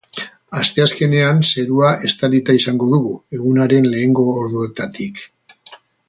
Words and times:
Asteazkenean, 0.59 1.41
zerua 1.49 1.91
estalita 2.09 2.55
izango 2.59 2.87
dugu, 2.97 3.11
egunaren 3.39 3.85
lehengo 3.95 4.25
orduetatik. 4.45 5.21